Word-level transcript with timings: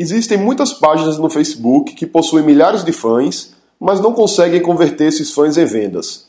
Existem 0.00 0.38
muitas 0.38 0.72
páginas 0.72 1.18
no 1.18 1.28
Facebook 1.28 1.92
que 1.94 2.06
possuem 2.06 2.44
milhares 2.44 2.84
de 2.84 2.92
fãs, 2.92 3.50
mas 3.80 3.98
não 3.98 4.12
conseguem 4.12 4.62
converter 4.62 5.08
esses 5.08 5.32
fãs 5.32 5.56
em 5.58 5.64
vendas. 5.64 6.28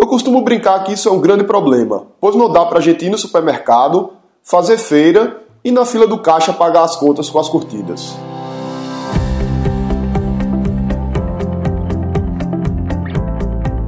Eu 0.00 0.06
costumo 0.06 0.42
brincar 0.42 0.84
que 0.84 0.92
isso 0.92 1.08
é 1.08 1.12
um 1.12 1.20
grande 1.20 1.42
problema, 1.42 2.06
pois 2.20 2.36
não 2.36 2.48
dá 2.48 2.64
para 2.66 2.78
gente 2.78 3.04
ir 3.04 3.10
no 3.10 3.18
supermercado, 3.18 4.12
fazer 4.44 4.78
feira 4.78 5.42
e 5.64 5.72
na 5.72 5.84
fila 5.84 6.06
do 6.06 6.18
caixa 6.18 6.52
pagar 6.52 6.84
as 6.84 6.94
contas 6.94 7.28
com 7.28 7.40
as 7.40 7.48
curtidas. 7.48 8.14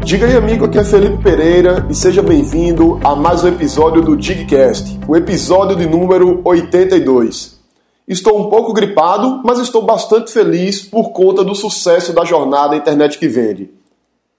Diga 0.05 0.27
aí, 0.27 0.37
amigo, 0.37 0.65
aqui 0.65 0.79
é 0.79 0.85
Felipe 0.85 1.23
Pereira 1.23 1.87
e 1.89 1.95
seja 1.95 2.25
bem-vindo 2.25 2.99
a 3.05 3.15
mais 3.15 3.45
um 3.45 3.49
episódio 3.49 4.03
do 4.03 4.17
Digcast, 4.17 4.99
o 5.07 5.15
episódio 5.15 5.77
de 5.77 5.87
número 5.87 6.41
82. 6.43 7.62
Estou 8.07 8.39
um 8.39 8.51
pouco 8.51 8.73
gripado, 8.73 9.41
mas 9.45 9.61
estou 9.61 9.83
bastante 9.83 10.33
feliz 10.33 10.83
por 10.83 11.11
conta 11.11 11.45
do 11.45 11.55
sucesso 11.55 12.13
da 12.13 12.25
jornada 12.25 12.75
Internet 12.75 13.17
que 13.17 13.29
Vende. 13.29 13.71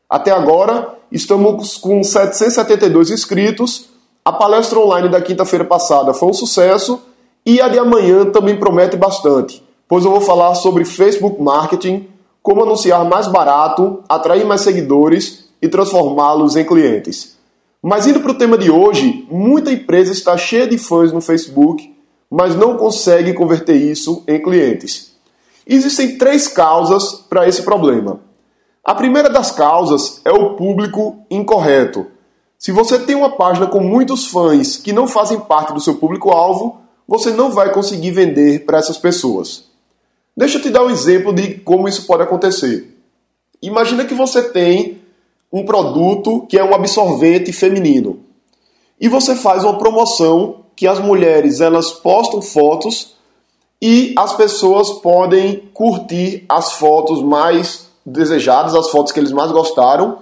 Até 0.09 0.31
agora, 0.31 0.97
estamos 1.11 1.77
com 1.77 2.03
772 2.03 3.09
inscritos. 3.09 3.89
A 4.25 4.33
palestra 4.33 4.79
online 4.79 5.07
da 5.07 5.21
quinta-feira 5.21 5.63
passada 5.63 6.13
foi 6.13 6.29
um 6.29 6.33
sucesso 6.33 7.01
e 7.45 7.61
a 7.61 7.69
de 7.69 7.79
amanhã 7.79 8.25
também 8.25 8.57
promete 8.57 8.97
bastante, 8.97 9.63
pois 9.87 10.03
eu 10.03 10.11
vou 10.11 10.21
falar 10.21 10.55
sobre 10.55 10.85
Facebook 10.85 11.41
Marketing, 11.41 12.07
como 12.41 12.63
anunciar 12.63 13.05
mais 13.05 13.27
barato, 13.27 14.03
atrair 14.07 14.45
mais 14.45 14.61
seguidores 14.61 15.45
e 15.61 15.69
transformá-los 15.69 16.57
em 16.57 16.65
clientes. 16.65 17.37
Mas 17.81 18.07
indo 18.07 18.19
para 18.19 18.31
o 18.31 18.37
tema 18.37 18.57
de 18.57 18.69
hoje, 18.69 19.25
muita 19.31 19.71
empresa 19.71 20.11
está 20.11 20.37
cheia 20.37 20.67
de 20.67 20.77
fãs 20.77 21.11
no 21.13 21.21
Facebook 21.21 21.93
mas 22.33 22.55
não 22.55 22.75
consegue 22.77 23.31
converter 23.31 23.75
isso 23.75 24.23
em 24.27 24.41
clientes. 24.41 25.13
Existem 25.67 26.17
três 26.17 26.47
causas 26.47 27.13
para 27.29 27.47
esse 27.47 27.61
problema. 27.61 28.21
A 28.83 28.95
primeira 28.95 29.29
das 29.29 29.51
causas 29.51 30.19
é 30.25 30.31
o 30.31 30.55
público 30.55 31.23
incorreto. 31.29 32.07
Se 32.57 32.71
você 32.71 32.97
tem 32.97 33.15
uma 33.15 33.35
página 33.35 33.67
com 33.67 33.81
muitos 33.81 34.25
fãs 34.25 34.77
que 34.77 34.91
não 34.91 35.07
fazem 35.07 35.41
parte 35.41 35.75
do 35.75 35.79
seu 35.79 35.93
público-alvo, 35.97 36.79
você 37.07 37.29
não 37.29 37.51
vai 37.51 37.71
conseguir 37.71 38.09
vender 38.09 38.65
para 38.65 38.79
essas 38.79 38.97
pessoas. 38.97 39.65
Deixa 40.35 40.57
eu 40.57 40.61
te 40.63 40.71
dar 40.71 40.83
um 40.83 40.89
exemplo 40.89 41.31
de 41.31 41.59
como 41.59 41.87
isso 41.87 42.07
pode 42.07 42.23
acontecer. 42.23 42.97
Imagina 43.61 44.05
que 44.05 44.15
você 44.15 44.41
tem 44.41 45.03
um 45.51 45.63
produto 45.63 46.47
que 46.49 46.57
é 46.57 46.63
um 46.63 46.73
absorvente 46.73 47.53
feminino 47.53 48.21
e 48.99 49.07
você 49.07 49.35
faz 49.35 49.63
uma 49.63 49.77
promoção 49.77 50.62
que 50.83 50.87
as 50.87 50.99
mulheres 50.99 51.61
elas 51.61 51.93
postam 51.93 52.41
fotos 52.41 53.13
e 53.81 54.13
as 54.17 54.33
pessoas 54.33 54.89
podem 54.89 55.69
curtir 55.73 56.43
as 56.49 56.73
fotos 56.73 57.23
mais 57.23 57.87
desejadas, 58.05 58.75
as 58.75 58.89
fotos 58.89 59.13
que 59.13 59.19
eles 59.21 59.31
mais 59.31 59.49
gostaram, 59.49 60.17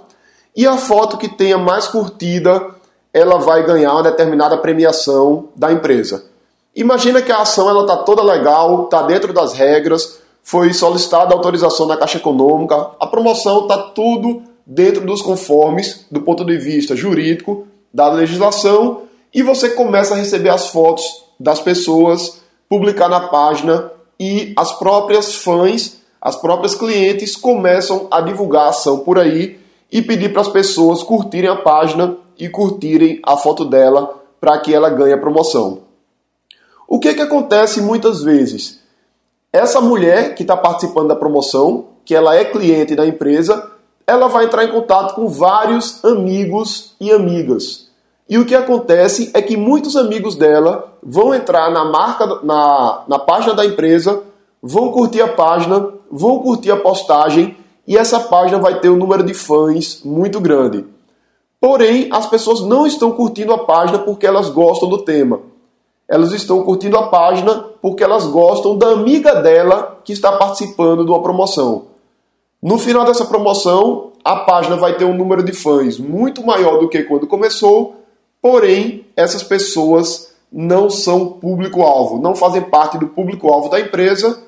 e 0.56 0.64
a 0.64 0.76
foto 0.76 1.18
que 1.18 1.28
tenha 1.28 1.58
mais 1.58 1.88
curtida, 1.88 2.64
ela 3.12 3.40
vai 3.40 3.66
ganhar 3.66 3.92
uma 3.92 4.04
determinada 4.04 4.56
premiação 4.56 5.48
da 5.56 5.72
empresa. 5.72 6.26
Imagina 6.76 7.20
que 7.20 7.32
a 7.32 7.40
ação 7.40 7.68
ela 7.68 7.84
tá 7.84 7.96
toda 7.96 8.22
legal, 8.22 8.84
tá 8.84 9.02
dentro 9.02 9.32
das 9.32 9.54
regras, 9.54 10.20
foi 10.44 10.72
solicitada 10.72 11.34
autorização 11.34 11.88
da 11.88 11.96
Caixa 11.96 12.18
Econômica, 12.18 12.90
a 13.00 13.06
promoção 13.08 13.66
tá 13.66 13.78
tudo 13.78 14.44
dentro 14.64 15.04
dos 15.04 15.22
conformes 15.22 16.06
do 16.08 16.20
ponto 16.20 16.44
de 16.44 16.56
vista 16.56 16.94
jurídico 16.94 17.66
da 17.92 18.08
legislação 18.12 19.10
e 19.34 19.42
você 19.42 19.70
começa 19.70 20.14
a 20.14 20.16
receber 20.16 20.50
as 20.50 20.68
fotos 20.68 21.04
das 21.38 21.60
pessoas, 21.60 22.42
publicar 22.68 23.08
na 23.08 23.28
página 23.28 23.90
e 24.18 24.52
as 24.56 24.72
próprias 24.78 25.34
fãs, 25.34 25.98
as 26.20 26.36
próprias 26.36 26.74
clientes 26.74 27.36
começam 27.36 28.06
a 28.10 28.20
divulgar 28.20 28.66
a 28.66 28.68
ação 28.68 29.00
por 29.00 29.18
aí 29.18 29.58
e 29.90 30.00
pedir 30.00 30.32
para 30.32 30.42
as 30.42 30.48
pessoas 30.48 31.02
curtirem 31.02 31.50
a 31.50 31.56
página 31.56 32.16
e 32.38 32.48
curtirem 32.48 33.20
a 33.22 33.36
foto 33.36 33.64
dela 33.64 34.22
para 34.40 34.58
que 34.58 34.74
ela 34.74 34.90
ganhe 34.90 35.12
a 35.12 35.18
promoção. 35.18 35.82
O 36.86 36.98
que, 36.98 37.14
que 37.14 37.20
acontece 37.20 37.80
muitas 37.80 38.22
vezes? 38.22 38.80
Essa 39.52 39.80
mulher 39.80 40.34
que 40.34 40.42
está 40.42 40.56
participando 40.56 41.08
da 41.08 41.16
promoção, 41.16 41.86
que 42.04 42.14
ela 42.14 42.34
é 42.34 42.44
cliente 42.44 42.96
da 42.96 43.06
empresa, 43.06 43.70
ela 44.06 44.28
vai 44.28 44.46
entrar 44.46 44.64
em 44.64 44.72
contato 44.72 45.14
com 45.14 45.28
vários 45.28 46.04
amigos 46.04 46.94
e 47.00 47.10
amigas. 47.12 47.91
E 48.32 48.38
o 48.38 48.46
que 48.46 48.54
acontece 48.54 49.30
é 49.34 49.42
que 49.42 49.58
muitos 49.58 49.94
amigos 49.94 50.34
dela 50.34 50.94
vão 51.02 51.34
entrar 51.34 51.70
na 51.70 51.84
marca, 51.84 52.24
na, 52.42 53.02
na 53.06 53.18
página 53.18 53.52
da 53.52 53.62
empresa, 53.62 54.22
vão 54.62 54.90
curtir 54.90 55.20
a 55.20 55.28
página, 55.28 55.86
vão 56.10 56.38
curtir 56.38 56.70
a 56.70 56.78
postagem 56.78 57.54
e 57.86 57.94
essa 57.94 58.18
página 58.18 58.58
vai 58.58 58.80
ter 58.80 58.88
um 58.88 58.96
número 58.96 59.22
de 59.22 59.34
fãs 59.34 60.00
muito 60.02 60.40
grande. 60.40 60.82
Porém, 61.60 62.08
as 62.10 62.24
pessoas 62.24 62.62
não 62.62 62.86
estão 62.86 63.12
curtindo 63.12 63.52
a 63.52 63.66
página 63.66 63.98
porque 63.98 64.26
elas 64.26 64.48
gostam 64.48 64.88
do 64.88 65.02
tema. 65.02 65.40
Elas 66.08 66.32
estão 66.32 66.62
curtindo 66.62 66.96
a 66.96 67.08
página 67.08 67.66
porque 67.82 68.02
elas 68.02 68.24
gostam 68.24 68.78
da 68.78 68.92
amiga 68.92 69.42
dela 69.42 69.98
que 70.02 70.14
está 70.14 70.32
participando 70.38 71.04
de 71.04 71.10
uma 71.10 71.22
promoção. 71.22 71.82
No 72.62 72.78
final 72.78 73.04
dessa 73.04 73.26
promoção, 73.26 74.12
a 74.24 74.36
página 74.36 74.76
vai 74.76 74.94
ter 74.94 75.04
um 75.04 75.12
número 75.12 75.42
de 75.42 75.52
fãs 75.52 75.98
muito 75.98 76.42
maior 76.42 76.80
do 76.80 76.88
que 76.88 77.02
quando 77.02 77.26
começou 77.26 78.00
Porém, 78.42 79.06
essas 79.16 79.44
pessoas 79.44 80.32
não 80.52 80.90
são 80.90 81.28
público-alvo, 81.28 82.20
não 82.20 82.34
fazem 82.34 82.60
parte 82.60 82.98
do 82.98 83.06
público-alvo 83.06 83.68
da 83.68 83.78
empresa 83.78 84.42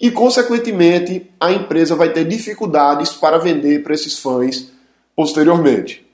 e, 0.00 0.12
consequentemente, 0.12 1.28
a 1.40 1.52
empresa 1.52 1.96
vai 1.96 2.12
ter 2.12 2.24
dificuldades 2.24 3.10
para 3.10 3.38
vender 3.38 3.82
para 3.82 3.94
esses 3.94 4.18
fãs 4.18 4.68
posteriormente. 5.16 6.06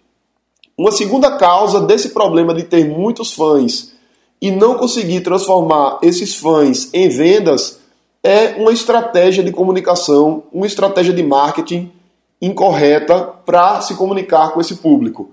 Uma 0.77 0.91
segunda 0.91 1.37
causa 1.37 1.81
desse 1.81 2.11
problema 2.11 2.55
de 2.55 2.65
ter 2.65 2.89
muitos 2.89 3.33
fãs 3.35 3.93
e 4.41 4.51
não 4.51 4.77
conseguir 4.77 5.21
transformar 5.21 5.99
esses 6.03 6.35
fãs 6.35 6.89
em 6.95 7.09
vendas 7.09 7.81
é 8.23 8.55
uma 8.57 8.73
estratégia 8.73 9.45
de 9.45 9.53
comunicação, 9.53 10.45
uma 10.53 10.67
estratégia 10.67 11.13
de 11.13 11.23
marketing 11.23 11.93
incorreta 12.41 13.21
para 13.45 13.81
se 13.81 13.95
comunicar 13.95 14.53
com 14.53 14.61
esse 14.61 14.77
público. 14.77 15.31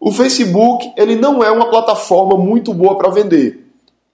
O 0.00 0.12
Facebook 0.12 0.92
ele 0.96 1.16
não 1.16 1.42
é 1.42 1.50
uma 1.50 1.70
plataforma 1.70 2.36
muito 2.36 2.72
boa 2.72 2.96
para 2.96 3.10
vender. 3.10 3.66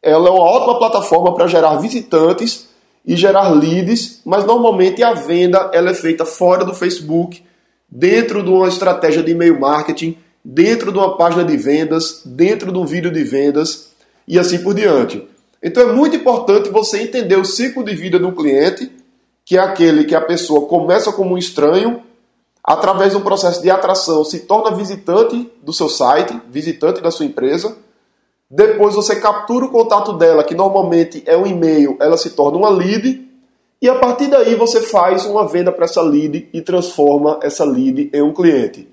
Ela 0.02 0.28
é 0.28 0.30
uma 0.30 0.42
ótima 0.42 0.78
plataforma 0.78 1.34
para 1.34 1.46
gerar 1.46 1.76
visitantes 1.76 2.68
e 3.06 3.16
gerar 3.16 3.48
leads, 3.48 4.20
mas 4.24 4.44
normalmente 4.44 5.02
a 5.02 5.12
venda 5.12 5.70
ela 5.72 5.90
é 5.90 5.94
feita 5.94 6.24
fora 6.24 6.64
do 6.64 6.74
Facebook, 6.74 7.42
dentro 7.88 8.42
de 8.42 8.50
uma 8.50 8.68
estratégia 8.68 9.22
de 9.22 9.32
e-mail 9.32 9.60
marketing, 9.60 10.16
dentro 10.44 10.90
de 10.90 10.98
uma 10.98 11.16
página 11.16 11.44
de 11.44 11.56
vendas, 11.56 12.22
dentro 12.24 12.72
de 12.72 12.78
um 12.78 12.84
vídeo 12.84 13.10
de 13.10 13.22
vendas 13.22 13.90
e 14.26 14.38
assim 14.38 14.58
por 14.58 14.74
diante. 14.74 15.22
Então 15.62 15.88
é 15.88 15.92
muito 15.92 16.16
importante 16.16 16.68
você 16.68 17.00
entender 17.00 17.36
o 17.36 17.44
ciclo 17.44 17.84
de 17.84 17.94
vida 17.94 18.18
do 18.18 18.32
cliente, 18.32 18.90
que 19.44 19.56
é 19.56 19.60
aquele 19.60 20.04
que 20.04 20.14
a 20.14 20.20
pessoa 20.20 20.66
começa 20.66 21.12
como 21.12 21.34
um 21.34 21.38
estranho, 21.38 22.02
através 22.64 23.10
de 23.12 23.18
um 23.18 23.20
processo 23.20 23.60
de 23.60 23.70
atração, 23.70 24.24
se 24.24 24.40
torna 24.40 24.74
visitante 24.74 25.50
do 25.62 25.72
seu 25.72 25.86
site, 25.86 26.40
visitante 26.48 27.02
da 27.02 27.10
sua 27.10 27.26
empresa. 27.26 27.76
Depois 28.50 28.94
você 28.94 29.16
captura 29.16 29.66
o 29.66 29.70
contato 29.70 30.14
dela, 30.14 30.42
que 30.42 30.54
normalmente 30.54 31.22
é 31.26 31.36
um 31.36 31.46
e-mail, 31.46 31.98
ela 32.00 32.16
se 32.16 32.30
torna 32.30 32.56
uma 32.56 32.70
lead. 32.70 33.22
E 33.82 33.88
a 33.88 33.96
partir 33.96 34.28
daí 34.28 34.54
você 34.54 34.80
faz 34.80 35.26
uma 35.26 35.46
venda 35.46 35.70
para 35.70 35.84
essa 35.84 36.00
lead 36.00 36.48
e 36.54 36.62
transforma 36.62 37.38
essa 37.42 37.66
lead 37.66 38.08
em 38.14 38.22
um 38.22 38.32
cliente. 38.32 38.88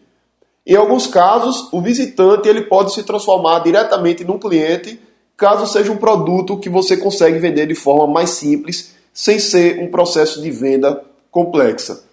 Em 0.67 0.75
alguns 0.75 1.07
casos, 1.07 1.71
o 1.71 1.81
visitante 1.81 2.49
ele 2.49 2.63
pode 2.63 2.93
se 2.93 3.03
transformar 3.03 3.59
diretamente 3.59 4.25
num 4.25 4.37
cliente, 4.37 4.99
caso 5.37 5.65
seja 5.65 5.91
um 5.91 5.97
produto 5.97 6.59
que 6.59 6.69
você 6.69 6.97
consegue 6.97 7.39
vender 7.39 7.67
de 7.67 7.75
forma 7.75 8.05
mais 8.05 8.31
simples, 8.31 8.93
sem 9.13 9.39
ser 9.39 9.79
um 9.79 9.89
processo 9.89 10.41
de 10.41 10.51
venda 10.51 11.01
complexa. 11.31 12.10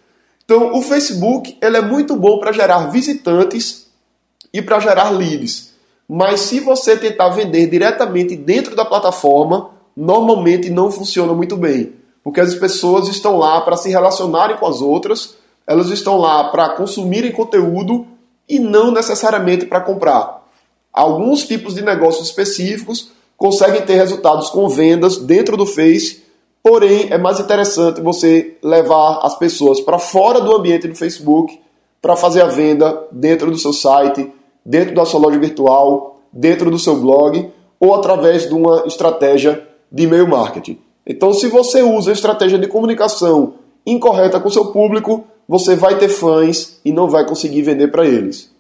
Então, 0.51 0.73
o 0.73 0.81
Facebook 0.81 1.59
ele 1.61 1.77
é 1.77 1.83
muito 1.83 2.17
bom 2.17 2.39
para 2.39 2.53
gerar 2.53 2.87
visitantes 2.87 3.87
e 4.51 4.63
para 4.63 4.81
gerar 4.81 5.11
leads. 5.11 5.75
Mas 6.09 6.41
se 6.41 6.59
você 6.59 6.97
tentar 6.97 7.29
vender 7.29 7.67
diretamente 7.67 8.35
dentro 8.35 8.75
da 8.75 8.83
plataforma, 8.83 9.73
normalmente 9.95 10.71
não 10.71 10.91
funciona 10.91 11.35
muito 11.35 11.55
bem. 11.55 11.93
Porque 12.25 12.41
as 12.41 12.55
pessoas 12.55 13.09
estão 13.09 13.37
lá 13.37 13.61
para 13.61 13.77
se 13.77 13.91
relacionarem 13.91 14.57
com 14.57 14.67
as 14.67 14.81
outras, 14.81 15.35
elas 15.67 15.91
estão 15.91 16.17
lá 16.17 16.45
para 16.45 16.71
consumirem 16.71 17.31
conteúdo 17.31 18.07
e 18.49 18.59
não 18.59 18.91
necessariamente 18.91 19.67
para 19.67 19.83
comprar. 19.83 20.49
Alguns 20.91 21.47
tipos 21.47 21.75
de 21.75 21.83
negócios 21.83 22.27
específicos 22.27 23.11
conseguem 23.37 23.83
ter 23.83 23.97
resultados 23.97 24.49
com 24.49 24.67
vendas 24.67 25.19
dentro 25.19 25.59
do 25.59 25.67
Face 25.67 26.23
Porém, 26.69 27.09
é 27.11 27.17
mais 27.17 27.41
interessante 27.41 27.99
você 28.03 28.59
levar 28.63 29.21
as 29.23 29.39
pessoas 29.39 29.81
para 29.81 29.99
fora 29.99 30.39
do 30.39 30.55
ambiente 30.55 30.87
do 30.87 30.95
Facebook 30.95 31.59
para 32.03 32.15
fazer 32.15 32.43
a 32.43 32.47
venda 32.47 33.07
dentro 33.11 33.51
do 33.51 33.57
seu 33.57 33.73
site, 33.73 34.31
dentro 34.63 34.95
da 34.95 35.07
sua 35.07 35.19
loja 35.19 35.39
virtual, 35.39 36.21
dentro 36.31 36.71
do 36.71 36.79
seu 36.79 37.01
blog 37.01 37.51
ou 37.81 37.95
através 37.95 38.47
de 38.47 38.53
uma 38.53 38.85
estratégia 38.87 39.67
de 39.91 40.03
e-mail 40.03 40.29
marketing. 40.29 40.79
Então, 41.07 41.33
se 41.33 41.49
você 41.49 41.81
usa 41.81 42.11
a 42.11 42.13
estratégia 42.13 42.59
de 42.59 42.69
comunicação 42.69 43.55
incorreta 43.87 44.39
com 44.39 44.51
seu 44.51 44.67
público, 44.67 45.25
você 45.49 45.75
vai 45.75 45.97
ter 45.97 46.11
fãs 46.11 46.83
e 46.85 46.93
não 46.93 47.09
vai 47.09 47.27
conseguir 47.27 47.63
vender 47.63 47.89
para 47.89 48.05
eles. 48.05 48.53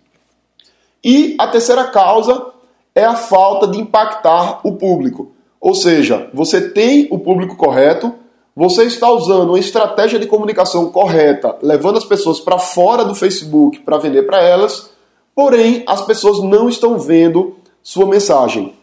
E 1.04 1.36
a 1.38 1.46
terceira 1.46 1.84
causa 1.84 2.46
é 2.94 3.04
a 3.04 3.16
falta 3.16 3.66
de 3.66 3.78
impactar 3.78 4.66
o 4.66 4.76
público. 4.76 5.32
Ou 5.60 5.74
seja, 5.74 6.28
você 6.32 6.70
tem 6.70 7.08
o 7.10 7.18
público 7.18 7.56
correto, 7.56 8.14
você 8.54 8.84
está 8.84 9.10
usando 9.10 9.50
uma 9.50 9.58
estratégia 9.58 10.18
de 10.18 10.26
comunicação 10.26 10.90
correta, 10.90 11.56
levando 11.62 11.98
as 11.98 12.04
pessoas 12.04 12.40
para 12.40 12.58
fora 12.58 13.04
do 13.04 13.14
Facebook 13.14 13.80
para 13.80 13.98
vender 13.98 14.22
para 14.22 14.42
elas, 14.42 14.90
porém 15.34 15.84
as 15.86 16.02
pessoas 16.02 16.42
não 16.42 16.68
estão 16.68 16.98
vendo 16.98 17.56
sua 17.82 18.06
mensagem. 18.06 18.74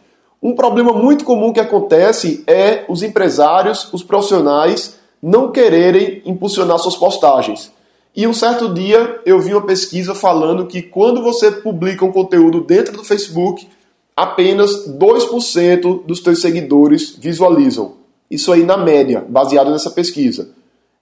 Um 0.41 0.53
problema 0.53 0.93
muito 0.93 1.25
comum 1.25 1.51
que 1.51 1.59
acontece 1.59 2.43
é 2.47 2.85
os 2.87 3.03
empresários, 3.03 3.91
os 3.91 4.03
profissionais, 4.03 4.97
não 5.21 5.51
quererem 5.51 6.21
impulsionar 6.25 6.77
suas 6.77 6.95
postagens. 6.95 7.71
E 8.15 8.25
um 8.27 8.33
certo 8.33 8.73
dia 8.73 9.21
eu 9.25 9.39
vi 9.39 9.53
uma 9.53 9.65
pesquisa 9.65 10.15
falando 10.15 10.67
que 10.67 10.81
quando 10.81 11.21
você 11.21 11.51
publica 11.51 12.05
um 12.05 12.11
conteúdo 12.11 12.61
dentro 12.61 12.95
do 12.95 13.03
Facebook, 13.03 13.67
apenas 14.15 14.87
2% 14.87 16.05
dos 16.05 16.21
teus 16.21 16.39
seguidores 16.39 17.15
visualizam. 17.19 17.93
Isso 18.31 18.51
aí 18.51 18.63
na 18.63 18.77
média, 18.77 19.25
baseado 19.27 19.69
nessa 19.69 19.91
pesquisa. 19.91 20.49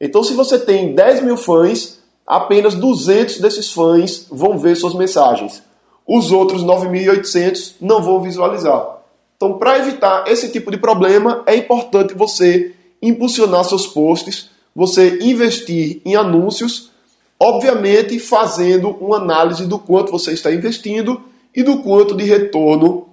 Então, 0.01 0.24
se 0.24 0.33
você 0.33 0.57
tem 0.57 0.94
10 0.95 1.24
mil 1.24 1.38
fãs, 1.38 2.00
apenas 2.25 2.75
200 2.75 3.39
desses 3.39 3.71
fãs 3.71 4.25
vão 4.30 4.57
ver 4.57 4.75
suas 4.75 4.95
mensagens. 4.95 5.62
Os 6.06 6.31
outros 6.31 6.63
9.800 6.63 7.75
não 7.80 8.01
vão 8.01 8.21
visualizar. 8.21 8.98
Então, 9.38 9.57
para 9.57 9.80
evitar 9.80 10.25
esse 10.27 10.51
tipo 10.51 10.71
de 10.71 10.77
problema, 10.77 11.44
é 11.45 11.56
importante 11.56 12.13
você 12.13 12.74
impulsionar 13.01 13.63
seus 13.63 13.86
posts, 13.86 14.50
você 14.75 15.19
investir 15.21 16.01
em 16.04 16.15
anúncios, 16.15 16.92
obviamente 17.39 18.19
fazendo 18.19 18.89
uma 18.89 19.18
análise 19.18 19.65
do 19.65 19.77
quanto 19.77 20.12
você 20.12 20.31
está 20.33 20.51
investindo 20.51 21.21
e 21.55 21.63
do 21.63 21.79
quanto 21.79 22.15
de 22.15 22.23
retorno 22.23 23.09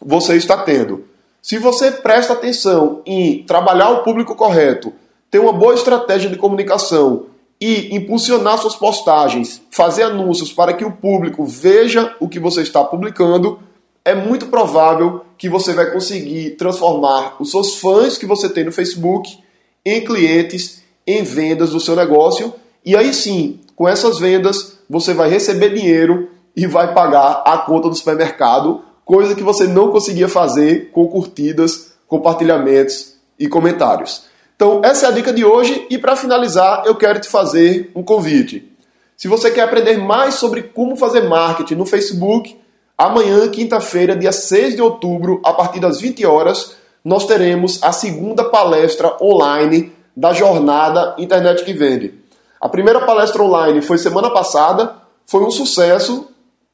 você 0.00 0.36
está 0.36 0.56
tendo. 0.58 1.04
Se 1.40 1.58
você 1.58 1.90
presta 1.90 2.32
atenção 2.32 3.02
em 3.06 3.42
trabalhar 3.44 3.90
o 3.90 4.02
público 4.02 4.34
correto, 4.34 4.92
ter 5.30 5.38
uma 5.38 5.52
boa 5.52 5.74
estratégia 5.74 6.28
de 6.28 6.36
comunicação 6.36 7.26
e 7.60 7.94
impulsionar 7.94 8.58
suas 8.58 8.76
postagens, 8.76 9.60
fazer 9.70 10.04
anúncios 10.04 10.52
para 10.52 10.72
que 10.72 10.84
o 10.84 10.92
público 10.92 11.44
veja 11.44 12.14
o 12.20 12.28
que 12.28 12.38
você 12.38 12.62
está 12.62 12.84
publicando, 12.84 13.60
é 14.04 14.14
muito 14.14 14.46
provável 14.46 15.24
que 15.36 15.48
você 15.48 15.74
vai 15.74 15.90
conseguir 15.90 16.50
transformar 16.52 17.36
os 17.40 17.50
seus 17.50 17.76
fãs 17.76 18.16
que 18.16 18.26
você 18.26 18.48
tem 18.48 18.64
no 18.64 18.72
Facebook 18.72 19.38
em 19.84 20.04
clientes, 20.04 20.82
em 21.06 21.22
vendas 21.22 21.70
do 21.70 21.80
seu 21.80 21.94
negócio. 21.94 22.54
E 22.84 22.96
aí 22.96 23.12
sim, 23.12 23.60
com 23.76 23.88
essas 23.88 24.18
vendas, 24.18 24.78
você 24.88 25.12
vai 25.12 25.28
receber 25.28 25.74
dinheiro 25.74 26.30
e 26.58 26.66
vai 26.66 26.92
pagar 26.92 27.42
a 27.46 27.58
conta 27.58 27.88
do 27.88 27.94
supermercado, 27.94 28.82
coisa 29.04 29.34
que 29.34 29.42
você 29.42 29.66
não 29.66 29.90
conseguia 29.90 30.28
fazer 30.28 30.90
com 30.90 31.06
curtidas, 31.06 31.92
compartilhamentos 32.06 33.14
e 33.38 33.48
comentários. 33.48 34.24
Então, 34.56 34.80
essa 34.84 35.06
é 35.06 35.08
a 35.08 35.12
dica 35.12 35.32
de 35.32 35.44
hoje 35.44 35.86
e 35.88 35.96
para 35.96 36.16
finalizar, 36.16 36.82
eu 36.84 36.96
quero 36.96 37.20
te 37.20 37.28
fazer 37.28 37.92
um 37.94 38.02
convite. 38.02 38.70
Se 39.16 39.28
você 39.28 39.50
quer 39.50 39.62
aprender 39.62 39.98
mais 39.98 40.34
sobre 40.34 40.64
como 40.64 40.96
fazer 40.96 41.22
marketing 41.22 41.76
no 41.76 41.86
Facebook, 41.86 42.58
Amanhã, 43.00 43.48
quinta-feira, 43.48 44.16
dia 44.16 44.32
6 44.32 44.74
de 44.74 44.82
outubro, 44.82 45.40
a 45.44 45.52
partir 45.52 45.78
das 45.78 46.00
20 46.00 46.26
horas, 46.26 46.74
nós 47.04 47.26
teremos 47.26 47.80
a 47.80 47.92
segunda 47.92 48.42
palestra 48.42 49.16
online 49.22 49.92
da 50.16 50.32
jornada 50.32 51.14
Internet 51.16 51.64
que 51.64 51.72
Vende. 51.72 52.12
A 52.60 52.68
primeira 52.68 53.06
palestra 53.06 53.40
online 53.40 53.82
foi 53.82 53.98
semana 53.98 54.30
passada, 54.30 54.96
foi 55.24 55.44
um 55.44 55.50
sucesso. 55.50 56.26